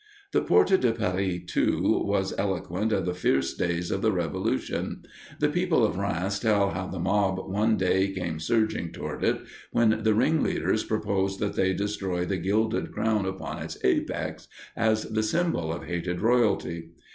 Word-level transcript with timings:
The 0.31 0.41
Porte 0.41 0.81
de 0.81 0.93
Paris, 0.93 1.41
too, 1.45 2.01
was 2.07 2.33
eloquent 2.35 2.91
of 2.91 3.05
the 3.05 3.13
fierce 3.13 3.53
days 3.53 3.91
of 3.91 4.01
the 4.01 4.11
Revolution. 4.11 5.03
The 5.37 5.47
people 5.47 5.85
of 5.85 5.95
Rheims 5.99 6.39
tell 6.39 6.71
how 6.71 6.87
the 6.87 6.97
mob 6.97 7.37
one 7.47 7.77
day 7.77 8.07
came 8.11 8.39
surging 8.39 8.91
toward 8.91 9.23
it, 9.23 9.39
when 9.71 10.01
the 10.01 10.15
ringleaders 10.15 10.83
proposed 10.83 11.39
that 11.39 11.53
they 11.53 11.73
destroy 11.73 12.25
the 12.25 12.37
gilded 12.37 12.91
crown 12.91 13.27
upon 13.27 13.59
its 13.61 13.77
apex 13.83 14.47
as 14.75 15.03
the 15.03 15.21
symbol 15.21 15.71
of 15.71 15.83
hated 15.83 16.19
royalty. 16.19 16.93